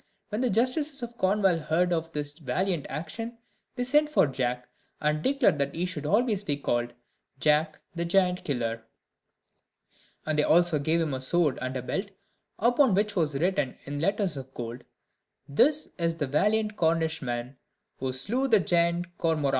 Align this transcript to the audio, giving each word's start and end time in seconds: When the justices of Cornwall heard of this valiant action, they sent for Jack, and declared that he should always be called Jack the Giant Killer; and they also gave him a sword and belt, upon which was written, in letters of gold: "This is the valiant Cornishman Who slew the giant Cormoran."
When 0.29 0.41
the 0.41 0.49
justices 0.49 1.03
of 1.03 1.15
Cornwall 1.15 1.59
heard 1.59 1.93
of 1.93 2.11
this 2.11 2.31
valiant 2.31 2.87
action, 2.89 3.37
they 3.75 3.83
sent 3.83 4.09
for 4.09 4.25
Jack, 4.25 4.67
and 4.99 5.21
declared 5.21 5.59
that 5.59 5.75
he 5.75 5.85
should 5.85 6.07
always 6.07 6.43
be 6.43 6.57
called 6.57 6.95
Jack 7.39 7.79
the 7.93 8.03
Giant 8.03 8.43
Killer; 8.43 8.83
and 10.25 10.39
they 10.39 10.43
also 10.43 10.79
gave 10.79 10.99
him 11.01 11.13
a 11.13 11.21
sword 11.21 11.59
and 11.61 11.75
belt, 11.85 12.09
upon 12.57 12.95
which 12.95 13.15
was 13.15 13.37
written, 13.39 13.77
in 13.85 13.99
letters 14.01 14.35
of 14.37 14.51
gold: 14.55 14.85
"This 15.47 15.89
is 15.99 16.15
the 16.15 16.25
valiant 16.25 16.77
Cornishman 16.77 17.57
Who 17.99 18.11
slew 18.11 18.47
the 18.47 18.59
giant 18.59 19.15
Cormoran." 19.19 19.49